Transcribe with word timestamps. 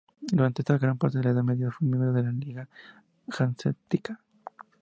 Durante 0.19 0.63
gran 0.63 0.97
parte 0.97 1.19
de 1.19 1.25
la 1.25 1.29
Edad 1.29 1.43
Media 1.43 1.69
fue 1.69 1.85
miembro 1.87 2.11
de 2.11 2.23
la 2.23 2.31
Liga 2.31 2.67
Hanseática. 3.37 4.19